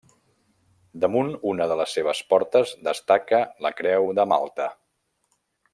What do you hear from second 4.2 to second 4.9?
de Malta.